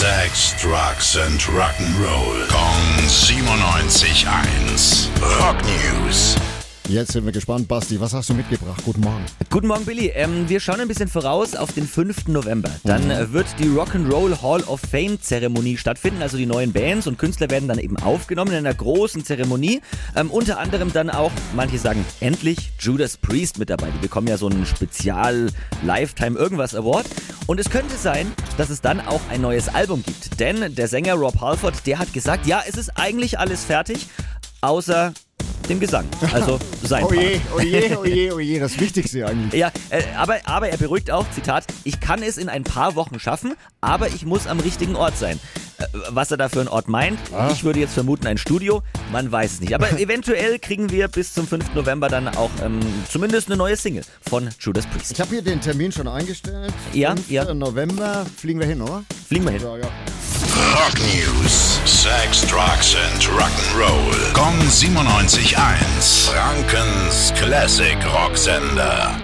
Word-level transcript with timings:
Sex, 0.00 0.56
Drugs 0.56 1.14
and 1.14 1.38
Rock'n'Roll. 1.42 2.48
Kong 2.48 3.06
97.1. 3.06 5.10
Rock 5.20 5.62
News. 5.66 6.36
Jetzt 6.90 7.12
sind 7.12 7.24
wir 7.24 7.30
gespannt, 7.30 7.68
Basti. 7.68 8.00
Was 8.00 8.14
hast 8.14 8.30
du 8.30 8.34
mitgebracht? 8.34 8.82
Guten 8.84 9.02
Morgen. 9.02 9.24
Guten 9.48 9.68
Morgen, 9.68 9.84
Billy. 9.84 10.08
Ähm, 10.08 10.48
wir 10.48 10.58
schauen 10.58 10.80
ein 10.80 10.88
bisschen 10.88 11.06
voraus 11.06 11.54
auf 11.54 11.72
den 11.72 11.86
5. 11.86 12.26
November. 12.26 12.68
Dann 12.82 13.08
äh, 13.12 13.32
wird 13.32 13.46
die 13.60 13.68
Rock'n'Roll 13.68 14.42
Hall 14.42 14.64
of 14.64 14.80
Fame 14.80 15.20
Zeremonie 15.20 15.76
stattfinden. 15.76 16.20
Also 16.20 16.36
die 16.36 16.46
neuen 16.46 16.72
Bands 16.72 17.06
und 17.06 17.16
Künstler 17.16 17.48
werden 17.48 17.68
dann 17.68 17.78
eben 17.78 17.96
aufgenommen 17.98 18.50
in 18.50 18.56
einer 18.56 18.74
großen 18.74 19.24
Zeremonie. 19.24 19.82
Ähm, 20.16 20.32
unter 20.32 20.58
anderem 20.58 20.92
dann 20.92 21.10
auch, 21.10 21.30
manche 21.54 21.78
sagen, 21.78 22.04
endlich 22.18 22.72
Judas 22.80 23.18
Priest 23.18 23.58
mit 23.58 23.70
dabei. 23.70 23.86
Die 23.94 24.00
bekommen 24.00 24.26
ja 24.26 24.36
so 24.36 24.48
einen 24.48 24.66
Spezial 24.66 25.52
Lifetime 25.84 26.36
irgendwas 26.36 26.74
Award. 26.74 27.06
Und 27.46 27.60
es 27.60 27.70
könnte 27.70 27.96
sein, 27.96 28.32
dass 28.60 28.68
es 28.68 28.82
dann 28.82 29.00
auch 29.00 29.22
ein 29.30 29.40
neues 29.40 29.70
Album 29.70 30.02
gibt. 30.04 30.38
Denn 30.38 30.74
der 30.74 30.86
Sänger 30.86 31.14
Rob 31.14 31.40
Halford, 31.40 31.86
der 31.86 31.98
hat 31.98 32.12
gesagt, 32.12 32.46
ja, 32.46 32.62
es 32.68 32.76
ist 32.76 32.90
eigentlich 32.94 33.38
alles 33.38 33.64
fertig, 33.64 34.06
außer 34.60 35.14
dem 35.70 35.80
Gesang. 35.80 36.04
Also 36.34 36.58
sein 36.82 37.04
Oh 37.08 37.10
je, 37.14 37.38
Part. 37.38 37.54
oh 37.56 37.60
je, 37.60 37.96
oh 37.96 38.04
je, 38.04 38.32
oh 38.32 38.38
je. 38.38 38.58
Das 38.58 38.78
Wichtigste 38.78 39.24
eigentlich. 39.26 39.58
Ja, 39.58 39.72
äh, 39.88 40.02
aber, 40.14 40.40
aber 40.44 40.68
er 40.68 40.76
beruhigt 40.76 41.10
auch, 41.10 41.24
Zitat, 41.30 41.64
ich 41.84 42.00
kann 42.00 42.22
es 42.22 42.36
in 42.36 42.50
ein 42.50 42.62
paar 42.62 42.96
Wochen 42.96 43.18
schaffen, 43.18 43.54
aber 43.80 44.08
ich 44.08 44.26
muss 44.26 44.46
am 44.46 44.60
richtigen 44.60 44.94
Ort 44.94 45.16
sein. 45.16 45.40
Was 46.10 46.30
er 46.30 46.36
da 46.36 46.48
für 46.48 46.60
einen 46.60 46.68
Ort 46.68 46.88
meint, 46.88 47.18
Ah. 47.34 47.50
ich 47.52 47.64
würde 47.64 47.80
jetzt 47.80 47.94
vermuten 47.94 48.26
ein 48.26 48.38
Studio, 48.38 48.82
man 49.12 49.30
weiß 49.30 49.54
es 49.54 49.60
nicht. 49.60 49.74
Aber 49.74 49.90
eventuell 49.98 50.58
kriegen 50.58 50.90
wir 50.90 51.08
bis 51.08 51.34
zum 51.34 51.46
5. 51.46 51.74
November 51.74 52.08
dann 52.08 52.28
auch 52.28 52.50
ähm, 52.64 52.80
zumindest 53.08 53.48
eine 53.48 53.56
neue 53.56 53.76
Single 53.76 54.04
von 54.28 54.48
Judas 54.60 54.86
Priest. 54.86 55.12
Ich 55.12 55.20
habe 55.20 55.30
hier 55.30 55.42
den 55.42 55.60
Termin 55.60 55.90
schon 55.92 56.06
eingestellt. 56.08 56.72
Ja, 56.92 57.10
5. 57.16 57.30
ja. 57.30 57.52
November 57.54 58.24
fliegen 58.36 58.60
wir 58.60 58.66
hin, 58.66 58.80
oder? 58.82 59.04
Fliegen 59.28 59.44
wir 59.44 59.52
hin. 59.52 59.62
Ja, 59.62 59.76
ja. 59.76 59.84
Rock 60.74 60.98
News. 60.98 61.80
Sex, 61.84 62.42
Drugs 62.46 62.94
and 62.96 63.22
Rock'n'Roll. 63.24 64.32
Kong 64.32 64.54
97.1. 64.68 66.30
Frankens 66.30 67.32
Classic 67.36 67.96
Rocksender. 68.14 69.22